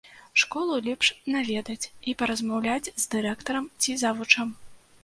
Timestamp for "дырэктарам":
3.13-3.71